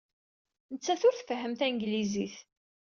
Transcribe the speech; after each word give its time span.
Nettat 0.73 1.01
ur 1.07 1.15
tfehhem 1.15 1.53
tanglizit. 1.59 2.35